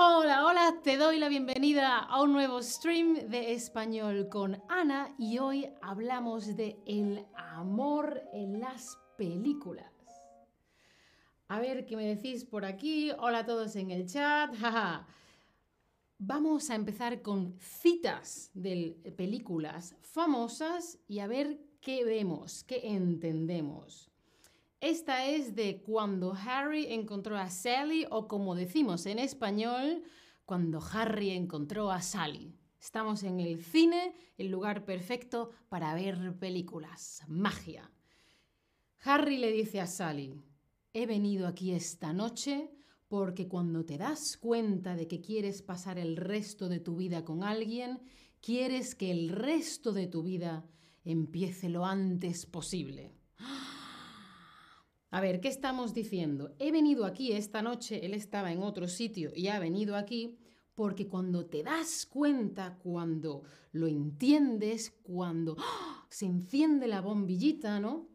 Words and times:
Hola, 0.00 0.46
hola, 0.46 0.76
te 0.84 0.96
doy 0.96 1.18
la 1.18 1.28
bienvenida 1.28 1.98
a 1.98 2.22
un 2.22 2.32
nuevo 2.32 2.62
stream 2.62 3.14
de 3.30 3.52
español 3.52 4.28
con 4.28 4.62
Ana 4.68 5.12
y 5.18 5.40
hoy 5.40 5.68
hablamos 5.82 6.54
de 6.56 6.80
el 6.86 7.26
amor 7.34 8.22
en 8.32 8.60
las 8.60 8.96
películas. 9.16 9.90
A 11.48 11.58
ver 11.58 11.84
qué 11.84 11.96
me 11.96 12.06
decís 12.06 12.44
por 12.44 12.64
aquí. 12.64 13.10
Hola 13.18 13.38
a 13.38 13.44
todos 13.44 13.74
en 13.74 13.90
el 13.90 14.06
chat. 14.06 14.54
Vamos 16.18 16.70
a 16.70 16.76
empezar 16.76 17.20
con 17.20 17.58
citas 17.58 18.52
de 18.54 19.12
películas 19.16 19.96
famosas 20.02 21.00
y 21.08 21.18
a 21.18 21.26
ver 21.26 21.58
qué 21.80 22.04
vemos, 22.04 22.62
qué 22.62 22.82
entendemos. 22.84 24.12
Esta 24.80 25.26
es 25.26 25.56
de 25.56 25.82
cuando 25.82 26.34
Harry 26.34 26.86
encontró 26.86 27.36
a 27.36 27.50
Sally 27.50 28.06
o 28.10 28.28
como 28.28 28.54
decimos 28.54 29.06
en 29.06 29.18
español, 29.18 30.04
cuando 30.44 30.80
Harry 30.92 31.30
encontró 31.30 31.90
a 31.90 32.00
Sally. 32.00 32.54
Estamos 32.80 33.24
en 33.24 33.40
el 33.40 33.64
cine, 33.64 34.14
el 34.36 34.52
lugar 34.52 34.84
perfecto 34.84 35.50
para 35.68 35.94
ver 35.94 36.38
películas. 36.38 37.24
Magia. 37.26 37.90
Harry 39.02 39.38
le 39.38 39.50
dice 39.50 39.80
a 39.80 39.88
Sally, 39.88 40.40
he 40.92 41.06
venido 41.06 41.48
aquí 41.48 41.72
esta 41.72 42.12
noche 42.12 42.70
porque 43.08 43.48
cuando 43.48 43.84
te 43.84 43.98
das 43.98 44.36
cuenta 44.36 44.94
de 44.94 45.08
que 45.08 45.20
quieres 45.20 45.60
pasar 45.60 45.98
el 45.98 46.16
resto 46.16 46.68
de 46.68 46.78
tu 46.78 46.94
vida 46.94 47.24
con 47.24 47.42
alguien, 47.42 47.98
quieres 48.40 48.94
que 48.94 49.10
el 49.10 49.30
resto 49.30 49.92
de 49.92 50.06
tu 50.06 50.22
vida 50.22 50.64
empiece 51.04 51.68
lo 51.68 51.84
antes 51.84 52.46
posible. 52.46 53.18
A 55.10 55.22
ver, 55.22 55.40
¿qué 55.40 55.48
estamos 55.48 55.94
diciendo? 55.94 56.54
He 56.58 56.70
venido 56.70 57.06
aquí 57.06 57.32
esta 57.32 57.62
noche, 57.62 58.04
él 58.04 58.12
estaba 58.12 58.52
en 58.52 58.62
otro 58.62 58.88
sitio 58.88 59.30
y 59.34 59.48
ha 59.48 59.58
venido 59.58 59.96
aquí 59.96 60.36
porque 60.74 61.08
cuando 61.08 61.46
te 61.46 61.62
das 61.62 62.06
cuenta, 62.06 62.78
cuando 62.82 63.42
lo 63.72 63.86
entiendes, 63.86 64.92
cuando 65.02 65.56
¡ah! 65.58 66.06
se 66.10 66.26
enciende 66.26 66.86
la 66.86 67.00
bombillita, 67.00 67.80
¿no? 67.80 68.06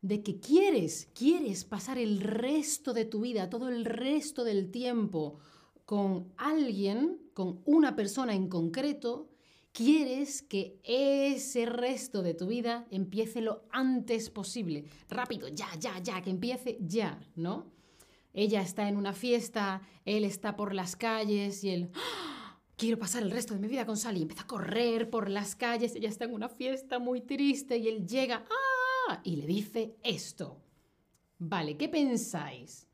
De 0.00 0.22
que 0.22 0.38
quieres, 0.38 1.08
quieres 1.12 1.64
pasar 1.64 1.98
el 1.98 2.20
resto 2.20 2.94
de 2.94 3.04
tu 3.04 3.22
vida, 3.22 3.50
todo 3.50 3.68
el 3.68 3.84
resto 3.84 4.44
del 4.44 4.70
tiempo 4.70 5.38
con 5.84 6.32
alguien, 6.36 7.18
con 7.34 7.62
una 7.64 7.96
persona 7.96 8.32
en 8.34 8.48
concreto, 8.48 9.28
quieres 9.78 10.42
que 10.42 10.80
ese 10.82 11.64
resto 11.64 12.24
de 12.24 12.34
tu 12.34 12.48
vida 12.48 12.88
empiece 12.90 13.40
lo 13.40 13.62
antes 13.70 14.28
posible. 14.28 14.86
Rápido, 15.08 15.46
ya, 15.46 15.68
ya, 15.78 16.00
ya, 16.00 16.20
que 16.20 16.30
empiece 16.30 16.78
ya, 16.80 17.20
¿no? 17.36 17.70
Ella 18.32 18.60
está 18.60 18.88
en 18.88 18.96
una 18.96 19.12
fiesta, 19.12 19.82
él 20.04 20.24
está 20.24 20.56
por 20.56 20.74
las 20.74 20.96
calles 20.96 21.62
y 21.62 21.70
él... 21.70 21.90
¡Ah! 21.94 22.58
Quiero 22.76 22.98
pasar 22.98 23.22
el 23.22 23.30
resto 23.30 23.54
de 23.54 23.60
mi 23.60 23.68
vida 23.68 23.86
con 23.86 23.96
Sally. 23.96 24.22
Empieza 24.22 24.42
a 24.42 24.46
correr 24.48 25.10
por 25.10 25.30
las 25.30 25.54
calles, 25.54 25.94
ella 25.94 26.08
está 26.08 26.24
en 26.24 26.34
una 26.34 26.48
fiesta 26.48 26.98
muy 26.98 27.20
triste 27.20 27.76
y 27.76 27.86
él 27.86 28.04
llega 28.04 28.46
¡ah! 29.08 29.20
y 29.22 29.36
le 29.36 29.46
dice 29.46 29.96
esto. 30.02 30.60
Vale, 31.38 31.76
¿qué 31.76 31.88
pensáis? 31.88 32.88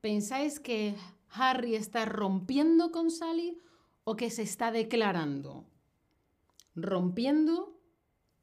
¿Pensáis 0.00 0.58
que 0.58 0.94
Harry 1.28 1.74
está 1.74 2.06
rompiendo 2.06 2.92
con 2.92 3.10
Sally 3.10 3.58
o 4.04 4.16
que 4.16 4.30
se 4.30 4.42
está 4.42 4.72
declarando? 4.72 5.69
Rompiendo 6.74 7.80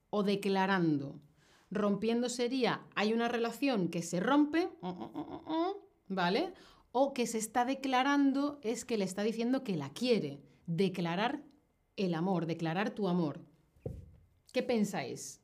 o 0.09 0.23
declarando. 0.23 1.19
Rompiendo 1.69 2.29
sería, 2.29 2.85
hay 2.95 3.13
una 3.13 3.27
relación 3.27 3.89
que 3.89 4.01
se 4.01 4.19
rompe, 4.19 4.69
mm, 4.81 4.87
mm, 4.87 5.41
mm, 5.45 5.73
¿vale? 6.09 6.53
O 6.91 7.13
que 7.13 7.27
se 7.27 7.37
está 7.37 7.65
declarando 7.65 8.59
es 8.63 8.85
que 8.85 8.97
le 8.97 9.05
está 9.05 9.23
diciendo 9.23 9.63
que 9.63 9.75
la 9.75 9.89
quiere. 9.91 10.41
Declarar 10.65 11.43
el 11.95 12.13
amor, 12.13 12.45
declarar 12.45 12.91
tu 12.91 13.07
amor. 13.07 13.45
¿Qué 14.53 14.63
pensáis? 14.63 15.41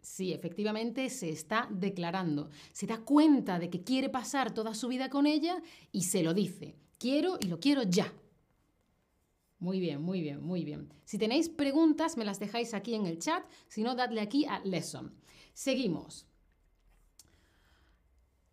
Sí, 0.00 0.32
efectivamente 0.32 1.08
se 1.10 1.30
está 1.30 1.68
declarando. 1.70 2.50
Se 2.72 2.86
da 2.86 2.98
cuenta 2.98 3.58
de 3.58 3.70
que 3.70 3.84
quiere 3.84 4.08
pasar 4.08 4.52
toda 4.52 4.74
su 4.74 4.88
vida 4.88 5.08
con 5.08 5.26
ella 5.26 5.62
y 5.92 6.02
se 6.02 6.22
lo 6.22 6.34
dice. 6.34 6.76
Quiero 6.98 7.38
y 7.40 7.46
lo 7.46 7.60
quiero 7.60 7.82
ya. 7.84 8.12
Muy 9.60 9.78
bien, 9.78 10.00
muy 10.00 10.22
bien, 10.22 10.42
muy 10.42 10.64
bien. 10.64 10.90
Si 11.04 11.18
tenéis 11.18 11.50
preguntas, 11.50 12.16
me 12.16 12.24
las 12.24 12.40
dejáis 12.40 12.72
aquí 12.72 12.94
en 12.94 13.04
el 13.04 13.18
chat. 13.18 13.44
Si 13.68 13.82
no, 13.82 13.94
dadle 13.94 14.22
aquí 14.22 14.46
a 14.46 14.60
Lesson. 14.60 15.14
Seguimos. 15.52 16.26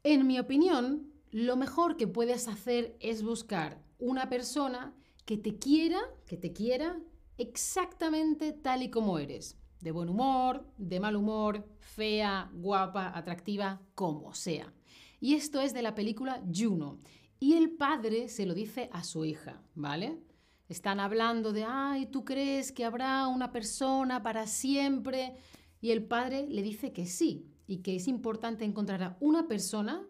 En 0.04 0.28
mi 0.28 0.38
opinión, 0.38 1.14
lo 1.32 1.56
mejor 1.56 1.96
que 1.96 2.08
puedes 2.08 2.50
hacer 2.50 2.98
es 3.00 3.24
buscar 3.24 3.82
una 4.00 4.30
persona 4.30 4.94
que 5.26 5.38
te 5.38 5.58
quiera, 5.58 6.02
que 6.26 6.36
te 6.36 6.52
quiera 6.52 7.00
exactamente 7.38 8.52
tal 8.52 8.84
y 8.84 8.90
como 8.90 9.18
eres. 9.18 9.58
De 9.80 9.92
buen 9.92 10.10
humor, 10.10 10.68
de 10.78 11.00
mal 11.00 11.16
humor, 11.16 11.66
fea, 11.80 12.50
guapa, 12.54 13.18
atractiva, 13.18 13.82
como 13.96 14.34
sea. 14.34 14.74
Y 15.22 15.36
esto 15.36 15.62
es 15.62 15.74
de 15.74 15.84
la 15.84 15.96
película 15.96 16.44
Juno. 16.54 17.00
Y 17.40 17.54
el 17.54 17.72
padre 17.72 18.28
se 18.28 18.46
lo 18.46 18.54
dice 18.54 18.90
a 18.92 19.04
su 19.04 19.24
hija, 19.24 19.62
¿vale? 19.74 20.20
Están 20.68 21.00
hablando 21.00 21.54
de, 21.54 21.64
ay, 21.64 22.08
¿tú 22.08 22.26
crees 22.26 22.72
que 22.72 22.84
habrá 22.84 23.28
una 23.28 23.52
persona 23.52 24.22
para 24.22 24.48
siempre? 24.48 25.38
Y 25.80 25.92
el 25.92 26.04
padre 26.04 26.48
le 26.50 26.62
dice 26.62 26.92
que 26.92 27.06
sí, 27.06 27.54
y 27.68 27.78
que 27.78 27.96
es 27.96 28.08
importante 28.08 28.66
encontrar 28.66 29.04
a 29.04 29.18
una 29.20 29.48
persona 29.48 30.06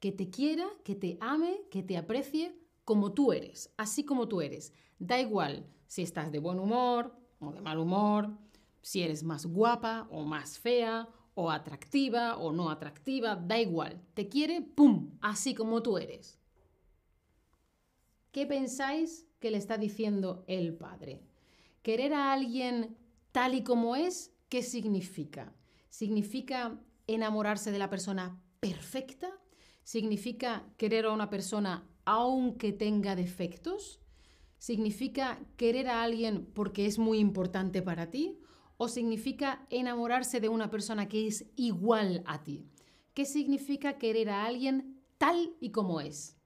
que 0.00 0.12
te 0.12 0.30
quiera, 0.30 0.66
que 0.84 0.94
te 0.94 1.16
ame, 1.20 1.62
que 1.70 1.82
te 1.82 1.96
aprecie 1.96 2.58
como 2.84 3.12
tú 3.12 3.32
eres, 3.32 3.72
así 3.76 4.04
como 4.04 4.28
tú 4.28 4.40
eres. 4.40 4.72
Da 4.98 5.20
igual 5.20 5.66
si 5.86 6.02
estás 6.02 6.32
de 6.32 6.40
buen 6.40 6.58
humor 6.58 7.16
o 7.38 7.52
de 7.52 7.60
mal 7.60 7.78
humor, 7.78 8.36
si 8.82 9.02
eres 9.02 9.22
más 9.22 9.46
guapa 9.46 10.08
o 10.10 10.24
más 10.24 10.58
fea, 10.58 11.08
o 11.34 11.50
atractiva 11.50 12.36
o 12.36 12.52
no 12.52 12.70
atractiva, 12.70 13.34
da 13.34 13.58
igual. 13.58 14.00
Te 14.14 14.28
quiere, 14.28 14.62
¡pum!, 14.62 15.10
así 15.20 15.54
como 15.54 15.82
tú 15.82 15.98
eres. 15.98 16.38
¿Qué 18.30 18.46
pensáis 18.46 19.23
le 19.50 19.58
está 19.58 19.78
diciendo 19.78 20.44
el 20.46 20.74
Padre. 20.74 21.20
Querer 21.82 22.14
a 22.14 22.32
alguien 22.32 22.96
tal 23.32 23.54
y 23.54 23.62
como 23.62 23.96
es, 23.96 24.32
¿qué 24.48 24.62
significa? 24.62 25.54
¿Significa 25.90 26.80
enamorarse 27.06 27.70
de 27.70 27.78
la 27.78 27.90
persona 27.90 28.40
perfecta? 28.60 29.30
¿Significa 29.82 30.66
querer 30.76 31.06
a 31.06 31.12
una 31.12 31.30
persona 31.30 31.86
aunque 32.04 32.72
tenga 32.72 33.16
defectos? 33.16 34.00
¿Significa 34.58 35.40
querer 35.56 35.88
a 35.88 36.02
alguien 36.02 36.46
porque 36.54 36.86
es 36.86 36.98
muy 36.98 37.18
importante 37.18 37.82
para 37.82 38.10
ti? 38.10 38.38
¿O 38.76 38.88
significa 38.88 39.66
enamorarse 39.70 40.40
de 40.40 40.48
una 40.48 40.70
persona 40.70 41.06
que 41.08 41.26
es 41.26 41.46
igual 41.56 42.22
a 42.24 42.42
ti? 42.42 42.66
¿Qué 43.12 43.24
significa 43.26 43.98
querer 43.98 44.30
a 44.30 44.46
alguien 44.46 45.02
tal 45.18 45.54
y 45.60 45.70
como 45.70 46.00
es? 46.00 46.36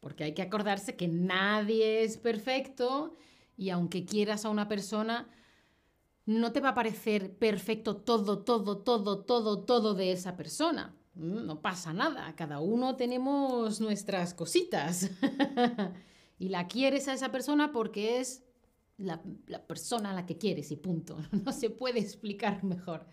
Porque 0.00 0.24
hay 0.24 0.34
que 0.34 0.42
acordarse 0.42 0.96
que 0.96 1.08
nadie 1.08 2.02
es 2.02 2.16
perfecto 2.16 3.16
y 3.56 3.70
aunque 3.70 4.04
quieras 4.04 4.44
a 4.44 4.50
una 4.50 4.68
persona, 4.68 5.28
no 6.26 6.52
te 6.52 6.60
va 6.60 6.70
a 6.70 6.74
parecer 6.74 7.36
perfecto 7.36 7.96
todo, 7.96 8.40
todo, 8.40 8.78
todo, 8.78 9.24
todo, 9.24 9.64
todo 9.64 9.94
de 9.94 10.12
esa 10.12 10.36
persona. 10.36 10.94
Mm, 11.14 11.46
no 11.46 11.60
pasa 11.60 11.92
nada, 11.92 12.34
cada 12.36 12.60
uno 12.60 12.96
tenemos 12.96 13.80
nuestras 13.80 14.34
cositas. 14.34 15.10
y 16.38 16.50
la 16.50 16.68
quieres 16.68 17.08
a 17.08 17.14
esa 17.14 17.32
persona 17.32 17.72
porque 17.72 18.20
es 18.20 18.44
la, 18.98 19.22
la, 19.46 19.66
persona 19.66 20.10
a 20.10 20.14
la 20.14 20.26
que 20.26 20.38
quieres 20.38 20.70
y 20.70 20.76
punto. 20.76 21.16
No 21.44 21.52
se 21.52 21.70
puede 21.70 21.98
explicar 21.98 22.62
mejor. 22.62 23.06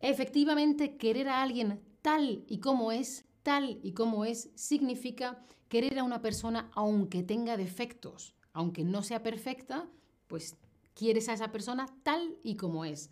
Efectivamente, 0.00 0.96
querer 0.96 1.28
a 1.28 1.42
alguien 1.42 1.80
tal 2.00 2.44
y 2.46 2.60
como 2.60 2.92
es, 2.92 3.24
tal 3.46 3.78
y 3.84 3.92
como 3.92 4.24
es 4.24 4.50
significa 4.56 5.38
querer 5.68 6.00
a 6.00 6.02
una 6.02 6.20
persona 6.20 6.68
aunque 6.74 7.22
tenga 7.22 7.56
defectos, 7.56 8.34
aunque 8.52 8.82
no 8.82 9.04
sea 9.04 9.22
perfecta, 9.22 9.88
pues 10.26 10.56
quieres 10.94 11.28
a 11.28 11.34
esa 11.34 11.52
persona 11.52 11.86
tal 12.02 12.34
y 12.42 12.56
como 12.56 12.84
es. 12.84 13.08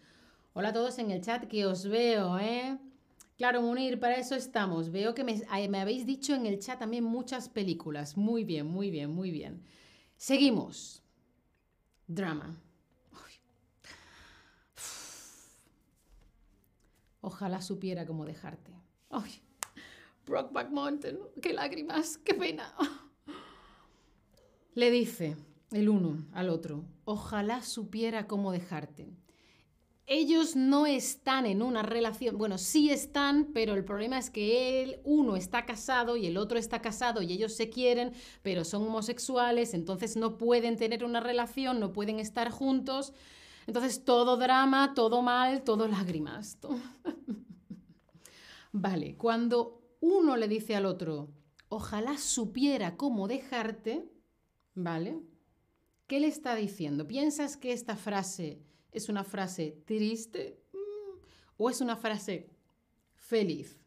Hola 0.53 0.71
a 0.71 0.73
todos 0.73 0.99
en 0.99 1.13
el 1.13 1.21
chat 1.21 1.45
que 1.45 1.67
os 1.67 1.87
veo, 1.87 2.41
¿eh? 2.41 2.77
Claro, 3.39 3.63
Munir, 3.63 4.01
para 4.01 4.17
eso 4.17 4.35
estamos. 4.35 4.91
Veo 4.91 5.15
que 5.15 5.23
me, 5.23 5.41
me 5.69 5.79
habéis 5.81 6.05
dicho 6.05 6.35
en 6.35 6.47
el 6.47 6.59
chat 6.59 6.81
también 6.81 7.05
muchas 7.05 7.49
películas. 7.49 8.17
Muy 8.17 8.43
bien, 8.43 8.67
muy 8.67 8.91
bien, 8.91 9.11
muy 9.11 9.31
bien. 9.31 9.63
Seguimos. 10.17 11.01
Drama. 12.09 12.61
Ojalá 17.21 17.63
supiera 17.63 18.05
cómo 18.05 18.25
dejarte. 18.25 18.73
Ay. 19.11 19.31
Brockback 20.27 20.71
Mountain, 20.71 21.19
qué 21.43 21.53
lágrimas, 21.53 22.19
qué 22.19 22.35
pena. 22.35 22.75
Le 24.75 24.91
dice 24.91 25.37
el 25.71 25.89
uno 25.89 26.25
al 26.33 26.49
otro, 26.49 26.85
ojalá 27.05 27.63
supiera 27.63 28.27
cómo 28.27 28.53
dejarte. 28.53 29.13
Ellos 30.07 30.55
no 30.55 30.85
están 30.85 31.47
en 31.47 31.63
una 31.63 31.83
relación, 31.83 32.37
bueno, 32.37 32.59
sí 32.59 32.91
están, 32.91 33.53
pero 33.55 33.75
el 33.75 33.85
problema 33.85 34.19
es 34.19 34.29
que 34.29 34.83
él, 34.83 35.01
uno 35.05 35.37
está 35.37 35.65
casado 35.65 36.19
y 36.19 36.27
el 36.27 36.37
otro 36.37 36.59
está 36.59 36.83
casado 36.83 37.23
y 37.23 37.33
ellos 37.33 37.55
se 37.55 37.71
quieren, 37.71 38.13
pero 38.43 38.65
son 38.65 38.83
homosexuales, 38.83 39.73
entonces 39.73 40.17
no 40.17 40.37
pueden 40.37 40.77
tener 40.77 41.05
una 41.05 41.21
relación, 41.21 41.81
no 41.81 41.93
pueden 41.93 42.21
estar 42.21 42.51
juntos. 42.51 43.15
Entonces 43.67 44.05
todo 44.05 44.37
drama, 44.37 44.93
todo 44.95 45.23
mal, 45.23 45.63
todo 45.63 45.89
lágrimas. 45.89 46.59
vale, 48.73 49.17
cuando 49.17 49.84
uno 50.05 50.37
le 50.37 50.49
dice 50.49 50.77
al 50.77 50.85
otro, 50.85 51.31
ojalá 51.69 52.19
supiera 52.19 52.97
cómo 52.99 53.27
dejarte, 53.27 54.05
¿vale? 54.75 55.19
¿Qué 56.07 56.21
le 56.21 56.27
está 56.27 56.55
diciendo? 56.55 57.09
¿Piensas 57.09 57.57
que 57.57 57.73
esta 57.73 57.97
frase 57.97 58.61
es 58.93 59.09
una 59.09 59.25
frase 59.25 59.83
triste 59.87 60.61
mm, 60.75 61.19
o 61.57 61.71
es 61.71 61.81
una 61.81 61.97
frase 61.97 62.51
feliz? 63.15 63.81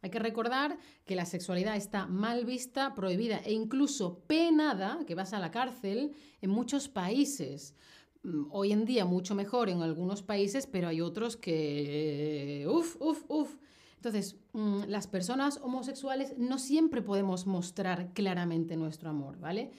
Hay 0.00 0.10
que 0.10 0.20
recordar 0.20 0.78
que 1.04 1.16
la 1.16 1.26
sexualidad 1.26 1.74
está 1.74 2.06
mal 2.06 2.44
vista, 2.44 2.94
prohibida 2.94 3.38
e 3.38 3.52
incluso 3.52 4.20
penada, 4.28 5.00
que 5.06 5.16
vas 5.16 5.32
a 5.32 5.40
la 5.40 5.50
cárcel, 5.50 6.14
en 6.40 6.50
muchos 6.50 6.88
países. 6.88 7.74
Mm, 8.22 8.44
hoy 8.52 8.70
en 8.70 8.84
día 8.84 9.04
mucho 9.04 9.34
mejor 9.34 9.70
en 9.70 9.82
algunos 9.82 10.22
países, 10.22 10.68
pero 10.68 10.86
hay 10.86 11.00
otros 11.00 11.36
que... 11.36 12.64
Uf, 12.70 12.96
uf, 13.00 13.24
uf. 13.26 13.56
Entonces, 14.04 14.36
mm, 14.52 14.82
las 14.88 15.06
personas 15.06 15.58
homosexuales 15.62 16.34
no 16.36 16.58
siempre 16.58 17.00
podemos 17.00 17.46
mostrar 17.46 18.12
claramente 18.12 18.76
nuestro 18.76 19.08
amor, 19.08 19.38
¿vale? 19.38 19.70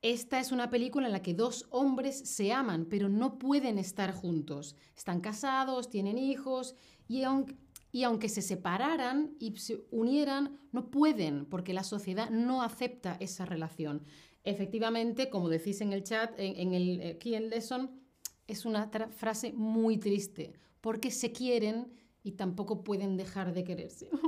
Esta 0.00 0.40
es 0.40 0.52
una 0.52 0.70
película 0.70 1.06
en 1.06 1.12
la 1.12 1.20
que 1.20 1.34
dos 1.34 1.66
hombres 1.68 2.16
se 2.16 2.50
aman, 2.50 2.86
pero 2.86 3.10
no 3.10 3.38
pueden 3.38 3.78
estar 3.78 4.14
juntos. 4.14 4.74
Están 4.96 5.20
casados, 5.20 5.90
tienen 5.90 6.16
hijos, 6.16 6.76
y 7.08 7.24
aunque, 7.24 8.28
se 8.30 8.40
separaran 8.40 9.34
y 9.38 9.54
se 9.58 9.84
unieran, 9.90 10.58
no 10.72 10.90
pueden, 10.90 11.44
porque 11.44 11.74
la 11.74 11.84
sociedad 11.84 12.30
no 12.30 12.62
acepta 12.62 13.18
esa 13.20 13.44
relación. 13.44 14.02
Efectivamente, 14.44 15.28
como 15.28 15.50
decís 15.50 15.82
en 15.82 15.92
el 15.92 16.04
chat, 16.04 16.32
en, 16.38 16.72
el 16.72 17.00
eh, 17.00 17.16
aquí 17.16 17.34
en 17.34 17.50
Lesson, 17.50 17.90
es 18.46 18.64
una 18.64 18.88
frase 19.10 19.52
muy 19.52 19.98
triste, 19.98 20.54
porque 20.80 21.10
se 21.10 21.32
quieren 21.32 21.92
y 22.28 22.32
tampoco 22.32 22.84
pueden 22.84 23.16
dejar 23.16 23.54
de 23.54 23.64
quererse. 23.64 24.10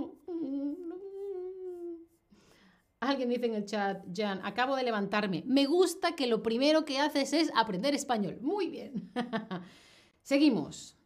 Alguien 3.00 3.28
dice 3.28 3.44
en 3.44 3.54
el 3.54 3.66
chat, 3.66 4.02
Jan, 4.14 4.40
acabo 4.42 4.74
de 4.74 4.84
levantarme. 4.84 5.44
Me 5.46 5.66
gusta 5.66 6.16
que 6.16 6.26
lo 6.26 6.42
primero 6.42 6.86
que 6.86 6.98
haces 6.98 7.34
es 7.34 7.52
aprender 7.54 7.94
español. 7.94 8.38
Muy 8.40 8.68
bien. 8.68 9.12
Seguimos. 10.22 10.96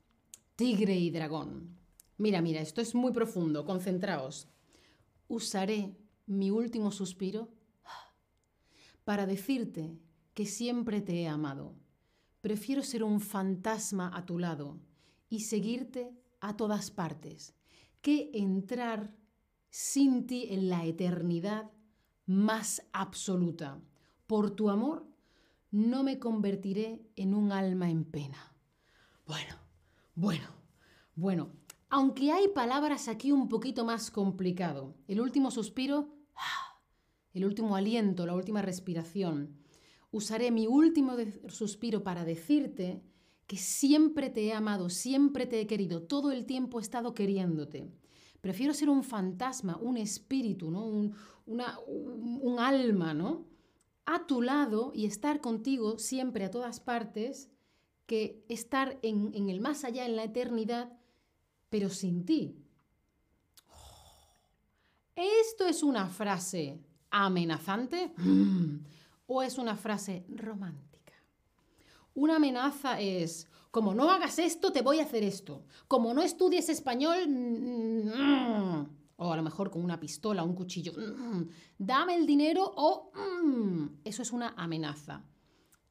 Tigre 0.55 0.95
y 0.95 1.11
dragón. 1.11 1.77
Mira, 2.17 2.41
mira, 2.41 2.61
esto 2.61 2.81
es 2.81 2.95
muy 2.95 3.11
profundo. 3.11 3.65
Concentraos. 3.65 4.47
Usaré 5.27 5.97
mi 6.27 6.53
último 6.53 6.93
suspiro 6.93 7.49
para 9.05 9.27
decirte 9.27 9.99
que 10.33 10.47
siempre 10.47 11.01
te 11.01 11.23
he 11.23 11.29
amado. 11.29 11.75
Prefiero 12.41 12.85
ser 12.85 13.03
un 13.03 13.21
fantasma 13.21 14.13
a 14.15 14.27
tu 14.27 14.39
lado 14.39 14.79
y 15.29 15.41
seguirte 15.41 16.13
a 16.49 16.57
todas 16.57 16.91
partes 16.91 17.55
que 18.01 18.31
entrar 18.35 19.15
sin 19.71 20.27
ti 20.27 20.47
en 20.51 20.69
la 20.69 20.85
eternidad 20.85 21.71
más 22.27 22.83
absoluta. 22.93 23.81
Por 24.27 24.51
tu 24.51 24.71
amor 24.71 25.07
no 25.71 26.03
me 26.03 26.19
convertiré 26.19 27.11
en 27.17 27.35
un 27.35 27.51
alma 27.51 27.91
en 27.91 28.05
pena. 28.05 28.55
Bueno, 29.27 29.55
bueno, 30.15 30.49
bueno, 31.15 31.51
aunque 31.89 32.31
hay 32.31 32.49
palabras 32.49 33.09
aquí 33.09 33.33
un 33.33 33.49
poquito 33.49 33.85
más 33.85 34.11
complicado. 34.11 34.95
El 35.09 35.21
último 35.21 35.51
suspiro, 35.51 36.15
el 37.33 37.45
último 37.45 37.75
aliento, 37.75 38.27
la 38.27 38.35
última 38.35 38.63
respiración. 38.63 39.59
Usaré 40.11 40.51
mi 40.51 40.67
último 40.67 41.15
suspiro 41.49 42.05
para 42.05 42.25
decirte 42.25 43.03
que 43.47 43.57
siempre 43.57 44.31
te 44.31 44.47
he 44.47 44.53
amado, 44.53 44.89
siempre 44.89 45.47
te 45.47 45.61
he 45.61 45.67
querido, 45.67 46.03
todo 46.03 46.31
el 46.33 46.47
tiempo 46.47 46.79
he 46.79 46.83
estado 46.83 47.15
queriéndote. 47.15 47.91
Prefiero 48.41 48.75
ser 48.75 48.91
un 48.91 49.05
fantasma, 49.05 49.77
un 49.77 49.97
espíritu, 49.97 50.71
¿no? 50.71 50.85
un, 51.47 52.57
alma, 52.59 53.15
¿no? 53.15 53.47
A 54.07 54.27
tu 54.27 54.43
lado 54.43 54.93
y 54.95 55.07
estar 55.07 55.41
contigo 55.41 55.99
siempre 55.99 56.45
a 56.45 56.51
todas 56.51 56.81
partes, 56.81 57.51
que 58.07 58.45
estar 58.49 58.99
en, 59.03 59.31
en 59.35 59.49
el 59.49 59.61
más 59.61 59.85
allá, 59.85 60.05
en 60.05 60.17
la 60.17 60.25
eternidad, 60.25 60.93
pero 61.71 61.89
sin 61.89 62.27
ti. 62.27 62.55
¿Esto 65.17 65.67
es 65.67 65.83
una 65.83 66.09
frase 66.09 66.81
amenazante 67.11 68.13
o 69.27 69.43
es 69.43 69.59
una 69.59 69.77
frase 69.77 70.27
romántica? 70.29 70.94
Una 72.15 72.37
amenaza 72.37 73.01
es, 73.01 73.49
como 73.71 73.95
no 73.95 74.11
hagas 74.11 74.39
esto, 74.39 74.73
te 74.73 74.83
voy 74.83 75.01
a 75.01 75.05
hacer 75.05 75.25
esto. 75.25 75.65
Como 75.89 76.15
no 76.15 76.23
estudies 76.23 76.69
español, 76.69 77.29
mm, 77.29 78.87
o 79.17 79.33
a 79.33 79.37
lo 79.37 79.43
mejor 79.43 79.71
con 79.71 79.83
una 79.83 79.99
pistola, 79.99 80.45
un 80.45 80.55
cuchillo, 80.55 80.93
mm, 80.93 81.43
dame 81.79 82.15
el 82.17 82.27
dinero 82.27 82.73
o 82.77 83.11
mm, 83.15 84.01
eso 84.05 84.23
es 84.23 84.33
una 84.33 84.55
amenaza. 84.57 85.25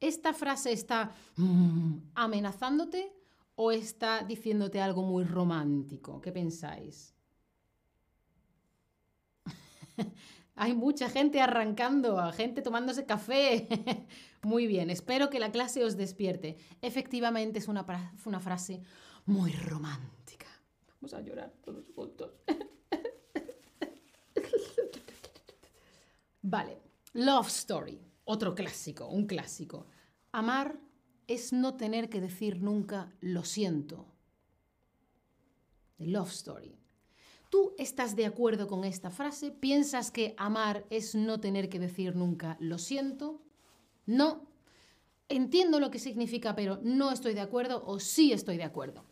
¿Esta 0.00 0.34
frase 0.34 0.72
está 0.72 1.14
amenazándote 2.14 3.12
o 3.54 3.70
está 3.70 4.22
diciéndote 4.22 4.80
algo 4.80 5.02
muy 5.02 5.24
romántico? 5.24 6.20
¿Qué 6.20 6.32
pensáis? 6.32 7.14
Hay 10.56 10.72
mucha 10.72 11.08
gente 11.08 11.40
arrancando, 11.40 12.30
gente 12.32 12.62
tomándose 12.62 13.06
café. 13.06 13.66
muy 14.42 14.66
bien, 14.66 14.88
espero 14.88 15.28
que 15.28 15.40
la 15.40 15.50
clase 15.50 15.84
os 15.84 15.96
despierte. 15.96 16.56
Efectivamente 16.80 17.58
es 17.58 17.66
una, 17.66 17.84
frase 18.40 18.82
muy 19.26 19.50
romántica. 19.52 20.46
Vamos 21.00 21.14
a 21.14 21.20
llorar 21.22 21.52
todos 21.64 21.90
juntos. 21.92 22.34
vale, 26.42 26.80
Love 27.14 27.48
Story, 27.48 28.00
otro 28.24 28.54
clásico, 28.54 29.08
un 29.08 29.26
clásico. 29.26 29.88
Amar 30.30 30.78
es 31.26 31.52
no 31.52 31.76
tener 31.76 32.08
que 32.08 32.20
decir 32.20 32.62
nunca 32.62 33.12
lo 33.20 33.44
siento. 33.44 34.06
The 35.98 36.06
Love 36.06 36.30
Story. 36.30 36.83
¿Tú 37.54 37.72
estás 37.78 38.16
de 38.16 38.26
acuerdo 38.26 38.66
con 38.66 38.82
esta 38.82 39.12
frase? 39.12 39.52
¿Piensas 39.52 40.10
que 40.10 40.34
amar 40.38 40.84
es 40.90 41.14
no 41.14 41.38
tener 41.38 41.68
que 41.68 41.78
decir 41.78 42.16
nunca 42.16 42.56
lo 42.58 42.78
siento? 42.78 43.40
No. 44.06 44.48
Entiendo 45.28 45.78
lo 45.78 45.92
que 45.92 46.00
significa, 46.00 46.56
pero 46.56 46.80
no 46.82 47.12
estoy 47.12 47.32
de 47.32 47.42
acuerdo 47.42 47.84
o 47.86 48.00
sí 48.00 48.32
estoy 48.32 48.56
de 48.56 48.64
acuerdo. 48.64 49.04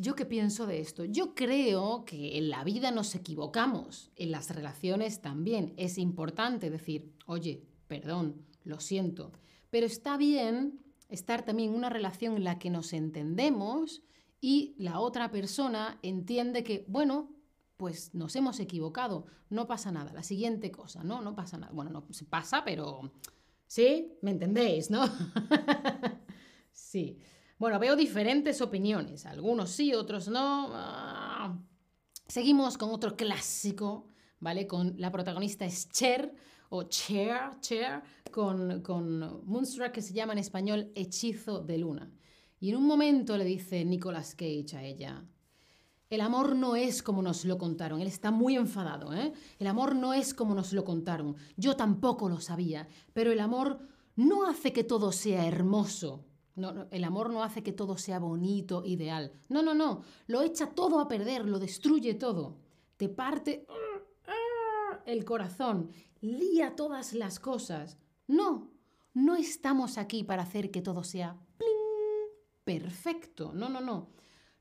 ¿Yo 0.00 0.16
qué 0.16 0.26
pienso 0.26 0.66
de 0.66 0.80
esto? 0.80 1.04
Yo 1.04 1.36
creo 1.36 2.04
que 2.04 2.36
en 2.36 2.50
la 2.50 2.64
vida 2.64 2.90
nos 2.90 3.14
equivocamos, 3.14 4.10
en 4.16 4.32
las 4.32 4.50
relaciones 4.52 5.20
también. 5.20 5.72
Es 5.76 5.98
importante 5.98 6.68
decir, 6.68 7.12
oye, 7.26 7.62
perdón, 7.86 8.44
lo 8.64 8.80
siento. 8.80 9.30
Pero 9.70 9.86
está 9.86 10.16
bien 10.16 10.80
estar 11.08 11.44
también 11.44 11.70
en 11.70 11.76
una 11.76 11.90
relación 11.90 12.36
en 12.38 12.42
la 12.42 12.58
que 12.58 12.70
nos 12.70 12.92
entendemos 12.92 14.02
y 14.44 14.74
la 14.76 14.98
otra 14.98 15.30
persona 15.30 16.00
entiende 16.02 16.64
que, 16.64 16.84
bueno, 16.88 17.30
pues 17.76 18.12
nos 18.12 18.34
hemos 18.34 18.58
equivocado, 18.58 19.24
no 19.50 19.68
pasa 19.68 19.92
nada. 19.92 20.12
La 20.12 20.24
siguiente 20.24 20.72
cosa, 20.72 21.04
¿no? 21.04 21.22
No 21.22 21.36
pasa 21.36 21.58
nada. 21.58 21.72
Bueno, 21.72 21.92
no 21.92 22.04
pasa, 22.28 22.64
pero 22.64 23.12
sí, 23.68 24.18
¿me 24.20 24.32
entendéis, 24.32 24.90
no? 24.90 25.04
sí. 26.72 27.20
Bueno, 27.56 27.78
veo 27.78 27.94
diferentes 27.94 28.60
opiniones, 28.60 29.26
algunos 29.26 29.70
sí, 29.70 29.94
otros 29.94 30.26
no. 30.26 30.70
Ah. 30.72 31.56
Seguimos 32.26 32.76
con 32.76 32.90
otro 32.90 33.14
clásico, 33.14 34.08
¿vale? 34.40 34.66
Con 34.66 34.94
la 34.98 35.12
protagonista 35.12 35.64
es 35.64 35.88
Cher, 35.88 36.34
o 36.68 36.82
Cher, 36.84 37.60
Cher, 37.60 38.02
con, 38.32 38.82
con 38.82 39.44
Moonstruck, 39.46 39.92
que 39.92 40.02
se 40.02 40.14
llama 40.14 40.32
en 40.32 40.40
español 40.40 40.90
Hechizo 40.96 41.60
de 41.60 41.78
Luna. 41.78 42.10
Y 42.62 42.70
en 42.70 42.76
un 42.76 42.86
momento 42.86 43.36
le 43.36 43.44
dice 43.44 43.84
Nicolas 43.84 44.36
Cage 44.36 44.76
a 44.76 44.84
ella, 44.84 45.24
el 46.08 46.20
amor 46.20 46.54
no 46.54 46.76
es 46.76 47.02
como 47.02 47.20
nos 47.20 47.44
lo 47.44 47.58
contaron. 47.58 48.00
Él 48.00 48.06
está 48.06 48.30
muy 48.30 48.54
enfadado, 48.54 49.12
¿eh? 49.12 49.32
El 49.58 49.66
amor 49.66 49.96
no 49.96 50.14
es 50.14 50.32
como 50.32 50.54
nos 50.54 50.72
lo 50.72 50.84
contaron. 50.84 51.34
Yo 51.56 51.74
tampoco 51.74 52.28
lo 52.28 52.38
sabía, 52.38 52.86
pero 53.12 53.32
el 53.32 53.40
amor 53.40 53.80
no 54.14 54.46
hace 54.46 54.72
que 54.72 54.84
todo 54.84 55.10
sea 55.10 55.44
hermoso. 55.44 56.24
No, 56.54 56.86
el 56.92 57.02
amor 57.02 57.32
no 57.32 57.42
hace 57.42 57.64
que 57.64 57.72
todo 57.72 57.98
sea 57.98 58.20
bonito, 58.20 58.84
ideal. 58.84 59.32
No, 59.48 59.60
no, 59.64 59.74
no. 59.74 60.02
Lo 60.28 60.42
echa 60.42 60.68
todo 60.68 61.00
a 61.00 61.08
perder, 61.08 61.44
lo 61.48 61.58
destruye 61.58 62.14
todo. 62.14 62.58
Te 62.96 63.08
parte 63.08 63.66
el 65.04 65.24
corazón, 65.24 65.90
lía 66.20 66.76
todas 66.76 67.12
las 67.12 67.40
cosas. 67.40 67.98
No, 68.28 68.70
no 69.14 69.34
estamos 69.34 69.98
aquí 69.98 70.22
para 70.22 70.42
hacer 70.42 70.70
que 70.70 70.80
todo 70.80 71.02
sea 71.02 71.40
perfecto. 72.64 73.52
No, 73.54 73.68
no, 73.68 73.80
no. 73.80 74.10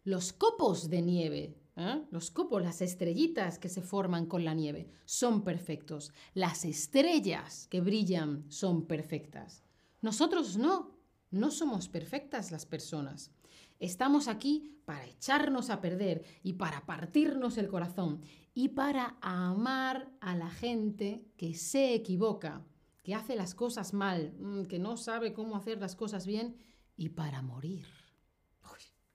Los 0.04 0.34
copos 0.34 0.90
de 0.90 1.02
nieve, 1.02 1.58
¿eh? 1.76 2.02
los 2.12 2.32
copos, 2.32 2.62
las 2.62 2.82
estrellitas 2.82 3.60
que 3.60 3.70
se 3.70 3.82
forman 3.82 4.26
con 4.26 4.44
la 4.44 4.54
nieve, 4.54 4.90
son 5.06 5.44
perfectos. 5.44 6.12
Las 6.34 6.66
estrellas 6.66 7.68
que 7.70 7.82
brillan 7.82 8.46
son 8.50 8.88
perfectas. 8.88 9.64
Nosotros 10.02 10.58
no. 10.58 11.00
No 11.30 11.50
somos 11.50 11.88
perfectas 11.88 12.52
las 12.52 12.66
personas. 12.66 13.32
Estamos 13.80 14.28
aquí 14.28 14.78
para 14.86 15.06
echarnos 15.06 15.70
a 15.70 15.80
perder 15.80 16.24
y 16.44 16.54
para 16.54 16.86
partirnos 16.86 17.58
el 17.58 17.70
corazón 17.70 18.22
y 18.54 18.70
para 18.70 19.18
amar 19.22 20.12
a 20.20 20.36
la 20.36 20.50
gente 20.50 21.26
que 21.38 21.54
se 21.54 21.94
equivoca, 21.94 22.66
que 23.02 23.16
hace 23.16 23.36
las 23.36 23.56
cosas 23.56 23.94
mal, 23.94 24.34
mm, 24.40 24.64
que 24.66 24.78
no 24.78 24.98
sabe 24.98 25.34
cómo 25.34 25.56
hacer 25.56 25.80
las 25.80 25.96
cosas 25.96 26.28
bien 26.28 26.58
y 27.02 27.10
para 27.10 27.42
morir. 27.42 27.88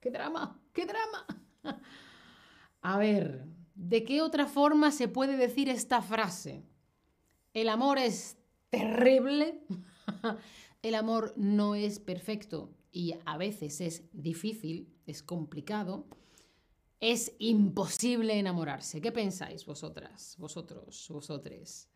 ¡Qué 0.01 0.11
drama! 0.11 0.61
¡Qué 0.73 0.85
drama! 0.85 1.25
A 2.81 2.97
ver, 2.97 3.45
¿de 3.75 4.03
qué 4.03 4.21
otra 4.21 4.45
forma 4.45 4.91
se 4.91 5.07
puede 5.07 5.37
decir 5.37 5.69
esta 5.69 6.01
frase? 6.01 6.65
El 7.53 7.69
amor 7.69 7.97
es 7.97 8.35
terrible. 8.69 9.63
El 10.81 10.95
amor 10.95 11.33
no 11.37 11.75
es 11.75 11.99
perfecto 11.99 12.73
y 12.91 13.15
a 13.23 13.37
veces 13.37 13.79
es 13.79 14.03
difícil, 14.11 14.93
es 15.05 15.23
complicado. 15.23 16.07
Es 16.99 17.31
imposible 17.39 18.37
enamorarse. 18.37 18.99
¿Qué 18.99 19.13
pensáis 19.13 19.65
vosotras, 19.65 20.35
vosotros, 20.37 21.07
vosotres? 21.09 21.87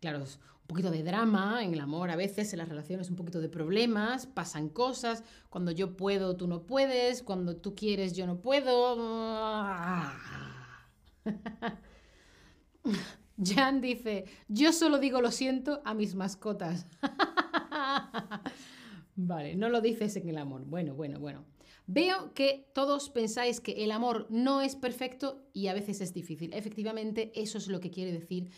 Claro, 0.00 0.20
un 0.20 0.66
poquito 0.66 0.90
de 0.90 1.02
drama 1.02 1.62
en 1.62 1.74
el 1.74 1.80
amor, 1.80 2.10
a 2.10 2.16
veces 2.16 2.54
en 2.54 2.58
las 2.58 2.70
relaciones 2.70 3.10
un 3.10 3.16
poquito 3.16 3.40
de 3.40 3.50
problemas, 3.50 4.26
pasan 4.26 4.70
cosas, 4.70 5.22
cuando 5.50 5.72
yo 5.72 5.94
puedo, 5.96 6.36
tú 6.36 6.46
no 6.46 6.64
puedes, 6.64 7.22
cuando 7.22 7.56
tú 7.56 7.74
quieres, 7.74 8.16
yo 8.16 8.26
no 8.26 8.40
puedo. 8.40 8.96
Jan 13.42 13.80
dice, 13.82 14.24
yo 14.48 14.72
solo 14.72 14.98
digo 14.98 15.20
lo 15.20 15.30
siento 15.30 15.82
a 15.84 15.92
mis 15.92 16.14
mascotas. 16.14 16.86
vale, 19.16 19.56
no 19.56 19.68
lo 19.68 19.82
dices 19.82 20.16
en 20.16 20.30
el 20.30 20.38
amor. 20.38 20.64
Bueno, 20.64 20.94
bueno, 20.94 21.18
bueno. 21.18 21.44
Veo 21.86 22.32
que 22.32 22.70
todos 22.72 23.10
pensáis 23.10 23.60
que 23.60 23.84
el 23.84 23.90
amor 23.90 24.26
no 24.30 24.62
es 24.62 24.76
perfecto 24.76 25.42
y 25.52 25.66
a 25.66 25.74
veces 25.74 26.00
es 26.00 26.14
difícil. 26.14 26.54
Efectivamente, 26.54 27.32
eso 27.34 27.58
es 27.58 27.68
lo 27.68 27.80
que 27.80 27.90
quiere 27.90 28.12
decir 28.12 28.50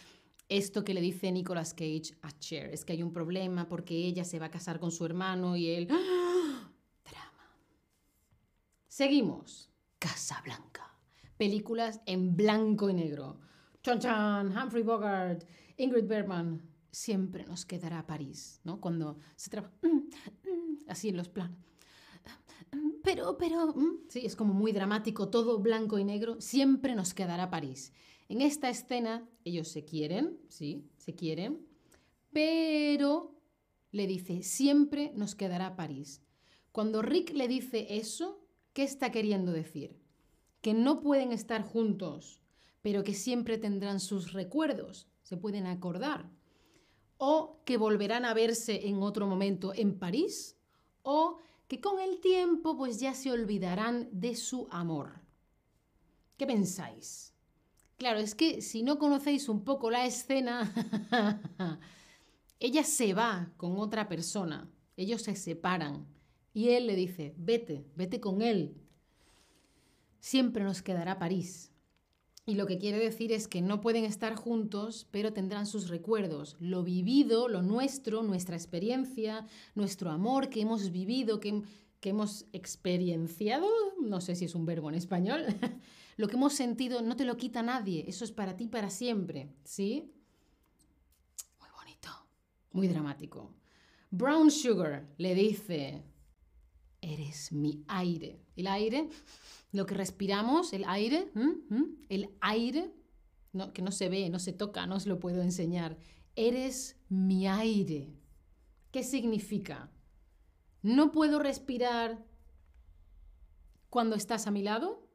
esto 0.57 0.85
que 0.85 0.95
le 0.95 1.01
dice 1.01 1.33
Nicolas 1.33 1.73
Cage 1.73 2.15
a 2.23 2.31
Cher. 2.39 2.71
Es 2.73 2.85
que 2.85 2.93
hay 2.93 3.03
un 3.03 3.13
problema 3.13 3.69
porque 3.69 3.95
ella 3.95 4.25
se 4.25 4.39
va 4.39 4.47
a 4.47 4.51
casar 4.51 4.79
con 4.79 4.91
su 4.91 5.05
hermano 5.07 5.57
y 5.57 5.69
él... 5.69 5.89
¡Ah! 5.91 6.71
Drama. 7.05 7.57
Seguimos. 8.87 9.71
Casa 9.99 10.41
Blanca. 10.45 10.97
Películas 11.37 12.01
en 12.07 12.37
blanco 12.37 12.91
y 12.91 12.95
negro. 12.95 13.41
Chan 13.83 13.99
Chan, 13.99 14.57
Humphrey 14.57 14.83
Bogart, 14.83 15.45
Ingrid 15.77 16.07
Bergman. 16.07 16.63
Siempre 16.91 17.45
nos 17.47 17.65
quedará 17.65 18.07
París, 18.07 18.61
¿no? 18.65 18.81
Cuando 18.81 19.19
se 19.35 19.49
trabaja 19.49 19.73
mm, 19.83 19.89
mm, 19.89 20.79
así 20.89 21.09
en 21.09 21.17
los 21.17 21.29
planos. 21.29 21.57
Pero, 23.03 23.37
pero, 23.39 23.69
mm, 23.69 24.09
sí, 24.09 24.25
es 24.25 24.37
como 24.37 24.55
muy 24.55 24.73
dramático, 24.73 25.29
todo 25.29 25.59
blanco 25.59 25.99
y 25.99 26.05
negro. 26.05 26.41
Siempre 26.41 26.95
nos 26.95 27.15
quedará 27.15 27.51
París. 27.51 27.93
En 28.33 28.41
esta 28.41 28.71
escena 28.71 29.29
ellos 29.45 29.69
se 29.69 29.85
quieren, 29.85 30.41
sí, 30.49 30.89
se 30.97 31.15
quieren, 31.15 31.67
pero 32.33 33.35
le 33.91 34.07
dice, 34.07 34.43
siempre 34.43 35.13
nos 35.15 35.35
quedará 35.35 35.77
París. 35.77 36.23
Cuando 36.73 37.03
Rick 37.03 37.35
le 37.35 37.47
dice 37.47 37.87
eso, 37.91 38.43
¿qué 38.73 38.85
está 38.85 39.13
queriendo 39.13 39.53
decir? 39.53 40.01
Que 40.63 40.73
no 40.73 41.03
pueden 41.03 41.31
estar 41.31 41.63
juntos 41.63 42.41
pero 42.81 43.05
que 43.05 43.13
siempre 43.13 43.59
tendrán 43.59 44.01
sus 44.01 44.33
recuerdos, 44.33 45.07
se 45.23 45.37
pueden 45.37 45.67
acordar, 45.67 46.31
o 47.17 47.61
que 47.67 47.77
volverán 47.77 48.25
a 48.25 48.33
verse 48.33 48.89
en 48.89 49.03
otro 49.03 49.27
momento 49.27 49.75
en 49.75 49.99
París, 49.99 50.57
o 51.03 51.37
que 51.69 51.83
con 51.83 52.01
el 52.01 52.19
tiempo 52.21 52.79
pues 52.79 52.99
ya 52.99 53.13
se 53.13 53.31
olvidarán 53.31 54.09
de 54.11 54.35
su 54.35 54.69
amor. 54.71 55.21
¿Qué 56.39 56.47
pensáis? 56.47 57.32
Claro, 58.03 58.19
es 58.19 58.35
que 58.35 58.63
si 58.63 58.83
no 58.83 58.99
conocéis 58.99 59.49
un 59.49 59.63
poco 59.63 59.89
la 59.89 60.05
escena, 60.05 60.75
ella 62.59 62.83
se 62.83 63.15
va 63.15 63.53
con 63.57 63.79
otra 63.79 64.09
persona, 64.09 64.69
ellos 64.97 65.23
se 65.23 65.37
separan 65.37 66.09
y 66.53 66.71
él 66.71 66.89
le 66.89 66.97
dice, 66.97 67.33
vete, 67.39 67.87
vete 67.95 68.19
con 68.19 68.43
él. 68.43 68.75
Siempre 70.19 70.65
nos 70.65 70.83
quedará 70.83 71.21
París. 71.21 71.71
Y 72.45 72.57
lo 72.57 72.67
que 72.67 72.79
quiere 72.79 72.99
decir 72.99 73.31
es 73.31 73.47
que 73.47 73.63
no 73.63 73.81
pueden 73.81 74.05
estar 74.05 74.35
juntos, 74.35 75.07
pero 75.13 75.33
tendrán 75.33 75.67
sus 75.69 75.89
recuerdos, 75.89 76.57
lo 76.59 76.83
vivido, 76.83 77.47
lo 77.47 77.63
nuestro, 77.63 78.25
nuestra 78.25 78.57
experiencia, 78.57 79.47
nuestro 79.77 80.11
amor 80.11 80.49
que 80.49 80.63
hemos 80.63 80.91
vivido, 80.91 81.39
que, 81.39 81.63
hemos 82.11 82.47
experienciado, 82.53 83.69
no 84.01 84.21
sé 84.21 84.35
si 84.35 84.45
es 84.45 84.55
un 84.55 84.67
verbo 84.67 84.89
en 84.89 84.97
español, 84.97 85.45
lo 86.17 86.29
que 86.29 86.37
hemos 86.37 86.55
sentido 86.55 87.03
no 87.03 87.17
te 87.17 87.25
lo 87.25 87.37
quita 87.37 87.63
nadie, 87.63 88.05
eso 88.09 88.25
es 88.25 88.33
para 88.33 88.57
ti 88.57 88.67
para 88.67 88.91
siempre, 88.91 89.49
¿sí? 89.65 90.13
Muy 91.61 91.71
bonito, 91.71 92.11
muy 92.73 92.89
dramático. 92.89 93.55
Brown 94.11 94.51
Sugar 94.51 95.09
le 95.17 95.35
dice, 95.35 96.03
eres 97.01 97.53
mi 97.53 97.85
aire. 97.89 98.41
El 98.57 98.67
aire 98.67 99.09
lo 99.73 99.87
que 99.87 99.95
respiramos, 99.95 100.73
el 100.73 100.85
aire, 100.87 101.31
el 102.09 102.31
aire, 102.41 102.95
no, 103.53 103.73
que 103.73 103.83
no 103.83 103.91
se 103.91 104.09
ve, 104.09 104.29
no 104.29 104.39
se 104.39 104.53
toca, 104.53 104.87
no 104.87 104.97
os 104.97 105.07
lo 105.07 105.19
puedo 105.19 105.43
enseñar. 105.43 105.99
Eres 106.37 106.97
mi 107.09 107.47
aire. 107.47 108.15
¿Qué 108.91 109.03
significa? 109.03 109.91
¿No 110.83 111.13
puedo 111.13 111.39
respirar 111.39 112.25
cuando 113.89 114.17
estás 114.17 114.47
a 114.47 114.51
mi 114.51 114.63
lado? 114.63 115.09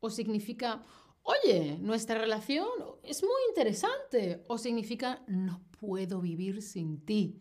¿O 0.00 0.10
significa, 0.10 0.84
oye, 1.22 1.78
nuestra 1.80 2.18
relación 2.18 2.68
es 3.02 3.22
muy 3.22 3.42
interesante? 3.48 4.44
¿O 4.48 4.58
significa, 4.58 5.24
no 5.26 5.62
puedo 5.80 6.20
vivir 6.20 6.62
sin 6.62 7.04
ti? 7.04 7.40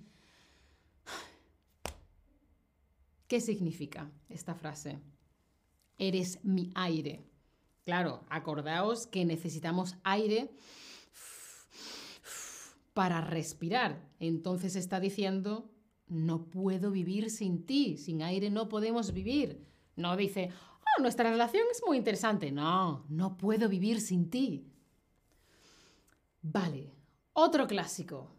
¿Qué 3.27 3.41
significa 3.41 4.09
esta 4.29 4.55
frase? 4.55 5.01
eres 5.97 6.43
mi 6.43 6.71
aire. 6.75 7.23
Claro, 7.85 8.25
acordaos 8.29 9.07
que 9.07 9.25
necesitamos 9.25 9.95
aire 10.03 10.51
para 12.93 13.21
respirar. 13.21 14.09
Entonces 14.19 14.75
está 14.75 14.99
diciendo, 14.99 15.71
no 16.07 16.45
puedo 16.45 16.91
vivir 16.91 17.29
sin 17.29 17.65
ti, 17.65 17.97
sin 17.97 18.21
aire 18.21 18.49
no 18.49 18.69
podemos 18.69 19.13
vivir. 19.13 19.65
No 19.95 20.15
dice, 20.17 20.49
oh, 20.51 21.01
nuestra 21.01 21.29
relación 21.29 21.65
es 21.71 21.81
muy 21.85 21.97
interesante. 21.97 22.51
No, 22.51 23.05
no 23.09 23.37
puedo 23.37 23.69
vivir 23.69 24.01
sin 24.01 24.29
ti. 24.29 24.65
Vale, 26.41 26.91
otro 27.33 27.67
clásico. 27.67 28.29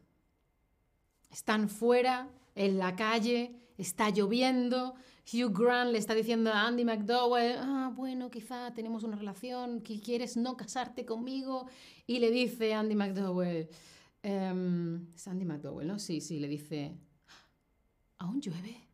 Están 1.30 1.68
fuera, 1.68 2.30
en 2.54 2.78
la 2.78 2.96
calle, 2.96 3.54
está 3.76 4.10
lloviendo, 4.10 4.94
Hugh 5.32 5.52
Grant 5.52 5.90
le 5.90 5.98
está 5.98 6.14
diciendo 6.14 6.52
a 6.52 6.66
Andy 6.66 6.84
McDowell, 6.84 7.56
ah, 7.58 7.92
bueno, 7.94 8.30
quizá 8.30 8.72
tenemos 8.74 9.02
una 9.02 9.16
relación, 9.16 9.80
que 9.80 10.00
quieres 10.00 10.36
no 10.36 10.56
casarte 10.56 11.04
conmigo. 11.04 11.66
Y 12.06 12.20
le 12.20 12.30
dice 12.30 12.74
Andy 12.74 12.94
McDowell, 12.94 13.68
em, 14.22 15.12
es 15.12 15.26
Andy 15.26 15.44
McDowell, 15.44 15.88
¿no? 15.88 15.98
Sí, 15.98 16.20
sí, 16.20 16.38
le 16.38 16.46
dice, 16.46 16.96
¿aún 18.18 18.40
llueve? 18.40 18.88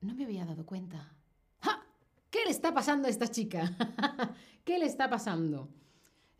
No 0.00 0.14
me 0.14 0.24
había 0.24 0.44
dado 0.44 0.66
cuenta. 0.66 1.16
¡Ja! 1.60 1.86
¿Qué 2.30 2.40
le 2.44 2.50
está 2.50 2.74
pasando 2.74 3.08
a 3.08 3.10
esta 3.10 3.28
chica? 3.28 3.76
¿Qué 4.64 4.78
le 4.78 4.86
está 4.86 5.08
pasando? 5.08 5.68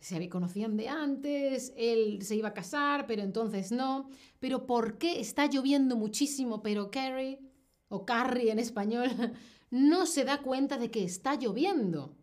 Se 0.00 0.28
conocían 0.28 0.76
de 0.76 0.88
antes, 0.88 1.73
él 1.76 2.20
se 2.23 2.37
iba 2.37 2.49
a 2.49 2.54
casar, 2.54 3.06
pero 3.06 3.23
entonces 3.23 3.73
no. 3.73 4.11
Pero 4.38 4.66
¿por 4.66 4.99
qué 4.99 5.18
está 5.18 5.46
lloviendo 5.46 5.96
muchísimo, 5.96 6.62
pero 6.62 6.90
Carrie 6.90 7.40
o 7.88 8.04
Carrie 8.04 8.50
en 8.50 8.58
español, 8.58 9.08
no 9.70 10.06
se 10.06 10.25
da 10.25 10.42
cuenta 10.42 10.78
de 10.78 10.90
que 10.90 11.04
está 11.04 11.37
lloviendo. 11.37 12.16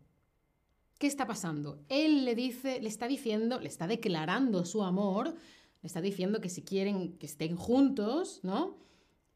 ¿Qué 0.99 1.07
está 1.07 1.25
pasando? 1.25 1.83
Él 1.89 2.25
le 2.25 2.35
dice, 2.35 2.79
le 2.81 2.89
está 2.89 3.07
diciendo, 3.07 3.59
le 3.59 3.67
está 3.67 3.87
declarando 3.87 4.65
su 4.65 4.83
amor, 4.83 5.33
le 5.81 5.87
está 5.87 6.01
diciendo 6.01 6.41
que 6.41 6.49
si 6.49 6.61
quieren 6.61 7.17
que 7.17 7.25
estén 7.25 7.55
juntos, 7.55 8.41
¿no? 8.43 8.77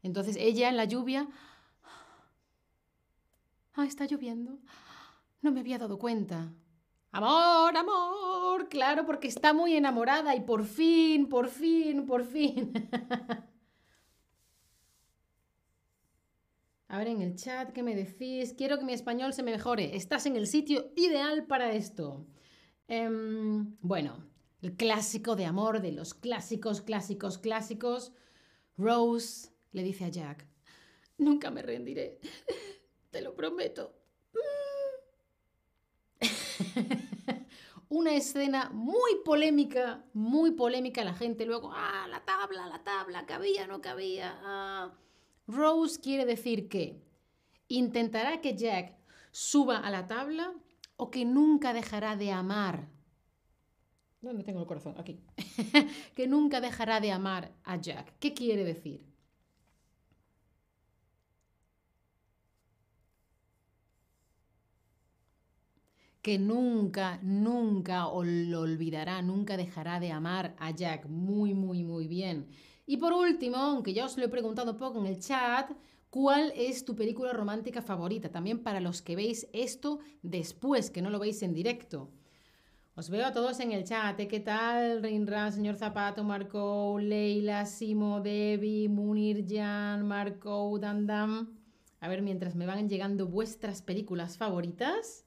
Entonces 0.06 0.36
ella 0.38 0.68
en 0.68 0.76
la 0.76 0.84
lluvia 0.84 1.28
Ah, 3.76 3.84
está 3.84 4.06
lloviendo. 4.06 4.58
No 5.42 5.52
me 5.52 5.60
había 5.60 5.76
dado 5.76 5.98
cuenta. 5.98 6.50
Amor, 7.12 7.76
amor, 7.76 8.68
claro, 8.70 9.04
porque 9.04 9.28
está 9.28 9.52
muy 9.52 9.74
enamorada 9.76 10.34
y 10.34 10.40
por 10.40 10.64
fin, 10.64 11.28
por 11.28 11.48
fin, 11.48 12.06
por 12.06 12.24
fin. 12.24 12.72
A 16.88 16.98
ver 16.98 17.08
en 17.08 17.20
el 17.20 17.36
chat, 17.36 17.72
¿qué 17.72 17.82
me 17.82 17.94
decís? 17.94 18.54
Quiero 18.56 18.78
que 18.78 18.84
mi 18.86 18.94
español 18.94 19.34
se 19.34 19.42
me 19.42 19.50
mejore. 19.50 19.94
Estás 19.94 20.24
en 20.24 20.36
el 20.36 20.46
sitio 20.46 20.92
ideal 20.96 21.46
para 21.46 21.72
esto. 21.72 22.26
Em, 22.88 23.76
bueno, 23.80 24.24
el 24.62 24.74
clásico 24.76 25.36
de 25.36 25.44
amor 25.44 25.82
de 25.82 25.92
los 25.92 26.14
clásicos, 26.14 26.80
clásicos, 26.80 27.36
clásicos. 27.36 28.12
Rose 28.78 29.50
le 29.72 29.82
dice 29.82 30.04
a 30.04 30.08
Jack, 30.08 30.46
nunca 31.18 31.50
me 31.50 31.62
rendiré, 31.62 32.18
te 33.10 33.20
lo 33.20 33.34
prometo. 33.34 33.94
Una 37.88 38.14
escena 38.14 38.70
muy 38.70 39.16
polémica, 39.24 40.04
muy 40.12 40.50
polémica. 40.52 41.04
La 41.04 41.14
gente 41.14 41.46
luego, 41.46 41.70
ah, 41.72 42.06
la 42.08 42.24
tabla, 42.24 42.66
la 42.66 42.82
tabla, 42.82 43.26
cabía, 43.26 43.66
no 43.66 43.80
cabía. 43.80 44.38
Ah. 44.42 44.92
Rose 45.46 46.00
quiere 46.00 46.24
decir 46.24 46.68
que 46.68 47.00
intentará 47.68 48.40
que 48.40 48.56
Jack 48.56 48.96
suba 49.30 49.78
a 49.78 49.90
la 49.90 50.06
tabla 50.06 50.52
o 50.96 51.10
que 51.10 51.24
nunca 51.24 51.72
dejará 51.72 52.16
de 52.16 52.32
amar. 52.32 52.88
¿Dónde 54.20 54.42
tengo 54.42 54.60
el 54.60 54.66
corazón? 54.66 54.94
Aquí. 54.98 55.20
que 56.16 56.26
nunca 56.26 56.60
dejará 56.60 57.00
de 57.00 57.12
amar 57.12 57.52
a 57.62 57.76
Jack. 57.76 58.14
¿Qué 58.18 58.34
quiere 58.34 58.64
decir? 58.64 59.04
Que 66.26 66.40
nunca, 66.40 67.20
nunca 67.22 68.00
lo 68.00 68.60
olvidará, 68.60 69.22
nunca 69.22 69.56
dejará 69.56 70.00
de 70.00 70.10
amar 70.10 70.56
a 70.58 70.72
Jack. 70.72 71.06
Muy, 71.06 71.54
muy, 71.54 71.84
muy 71.84 72.08
bien. 72.08 72.48
Y 72.84 72.96
por 72.96 73.12
último, 73.12 73.58
aunque 73.58 73.94
ya 73.94 74.06
os 74.06 74.16
lo 74.16 74.24
he 74.24 74.28
preguntado 74.28 74.76
poco 74.76 74.98
en 74.98 75.06
el 75.06 75.20
chat, 75.20 75.70
¿cuál 76.10 76.52
es 76.56 76.84
tu 76.84 76.96
película 76.96 77.32
romántica 77.32 77.80
favorita? 77.80 78.28
También 78.28 78.64
para 78.64 78.80
los 78.80 79.02
que 79.02 79.14
veis 79.14 79.46
esto 79.52 80.00
después, 80.22 80.90
que 80.90 81.00
no 81.00 81.10
lo 81.10 81.20
veis 81.20 81.44
en 81.44 81.54
directo. 81.54 82.10
Os 82.96 83.08
veo 83.08 83.24
a 83.24 83.30
todos 83.30 83.60
en 83.60 83.70
el 83.70 83.84
chat. 83.84 84.18
¿eh? 84.18 84.26
¿Qué 84.26 84.40
tal? 84.40 85.02
Reinra, 85.02 85.52
señor 85.52 85.76
Zapato, 85.76 86.24
Marco, 86.24 86.98
Leila, 86.98 87.66
Simo, 87.66 88.20
Debbie, 88.20 88.88
Munir, 88.88 89.46
Jan, 89.48 90.04
Marco, 90.04 90.76
Dandam. 90.80 91.56
A 92.00 92.08
ver, 92.08 92.20
mientras 92.22 92.56
me 92.56 92.66
van 92.66 92.88
llegando 92.88 93.28
vuestras 93.28 93.80
películas 93.80 94.36
favoritas. 94.36 95.25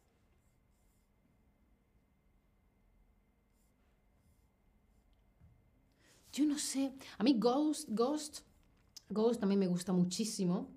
Yo 6.39 6.45
no 6.45 6.57
sé. 6.57 6.93
A 7.17 7.23
mí 7.25 7.35
Ghost, 7.37 7.89
Ghost, 7.89 8.43
Ghost 9.09 9.41
también 9.41 9.59
me 9.59 9.67
gusta 9.67 9.91
muchísimo. 9.91 10.69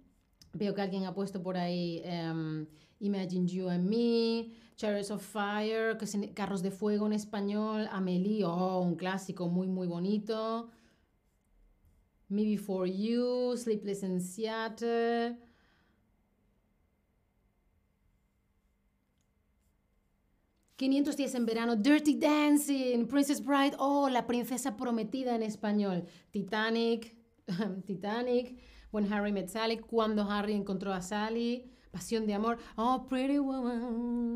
Veo 0.52 0.74
que 0.74 0.82
alguien 0.82 1.04
ha 1.04 1.14
puesto 1.14 1.40
por 1.40 1.56
ahí 1.56 2.02
em, 2.04 2.66
Imagine 2.98 3.46
You 3.46 3.68
and 3.68 3.88
Me, 3.88 4.50
Chariots 4.74 5.12
of 5.12 5.22
Fire, 5.22 5.96
Carros 6.34 6.62
de 6.62 6.72
Fuego 6.72 7.06
en 7.06 7.12
español, 7.12 7.88
Amelie, 7.92 8.44
oh, 8.44 8.80
un 8.80 8.96
clásico 8.96 9.48
muy, 9.48 9.68
muy 9.68 9.86
bonito. 9.86 10.68
Me 12.28 12.42
Before 12.42 12.90
You, 12.90 13.56
Sleepless 13.56 14.02
in 14.02 14.20
Seattle. 14.20 15.38
510 20.82 21.36
en 21.36 21.46
verano, 21.46 21.76
Dirty 21.76 22.16
Dancing, 22.16 23.06
Princess 23.06 23.40
Bride, 23.40 23.76
oh, 23.78 24.08
la 24.08 24.26
princesa 24.26 24.76
prometida 24.76 25.36
en 25.36 25.44
español, 25.44 26.04
Titanic, 26.32 27.14
Titanic, 27.86 28.58
When 28.90 29.12
Harry 29.12 29.30
Met 29.30 29.48
Sally, 29.48 29.78
cuando 29.78 30.28
Harry 30.28 30.54
encontró 30.54 30.92
a 30.92 31.00
Sally, 31.00 31.70
Pasión 31.92 32.26
de 32.26 32.34
Amor, 32.34 32.58
oh, 32.74 33.06
Pretty 33.08 33.38
Woman. 33.38 34.32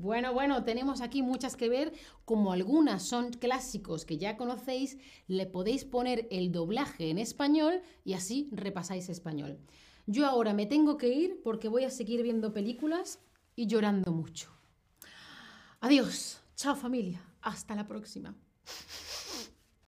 Bueno, 0.00 0.32
bueno, 0.32 0.64
tenemos 0.64 1.02
aquí 1.02 1.20
muchas 1.20 1.56
que 1.56 1.68
ver, 1.68 1.92
como 2.24 2.50
algunas 2.52 3.02
son 3.02 3.28
clásicos 3.30 4.06
que 4.06 4.16
ya 4.16 4.38
conocéis, 4.38 4.96
le 5.26 5.44
podéis 5.44 5.84
poner 5.84 6.26
el 6.30 6.52
doblaje 6.52 7.10
en 7.10 7.18
español 7.18 7.82
y 8.02 8.14
así 8.14 8.48
repasáis 8.50 9.10
español. 9.10 9.58
Yo 10.06 10.24
ahora 10.24 10.54
me 10.54 10.64
tengo 10.64 10.96
que 10.96 11.08
ir 11.08 11.42
porque 11.44 11.68
voy 11.68 11.84
a 11.84 11.90
seguir 11.90 12.22
viendo 12.22 12.54
películas 12.54 13.20
y 13.56 13.66
llorando 13.66 14.10
mucho. 14.10 14.57
Adiós. 15.80 16.38
Chao 16.56 16.74
familia. 16.74 17.20
Hasta 17.40 17.74
la 17.74 17.86
próxima. 17.86 18.34